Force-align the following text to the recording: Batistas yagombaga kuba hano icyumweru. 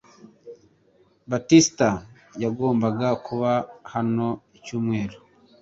Batistas 1.29 1.99
yagombaga 2.43 3.07
kuba 3.25 3.51
hano 3.93 4.27
icyumweru. 4.57 5.17